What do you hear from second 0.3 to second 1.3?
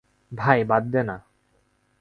ভাই, বাদ দে না।